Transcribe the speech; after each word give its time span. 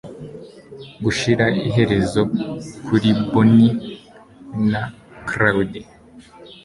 gushira 1.03 1.45
iherezo 1.67 2.21
kuri 2.85 3.09
bonnie 3.31 3.71
na 4.71 4.83
clyde 5.29 5.79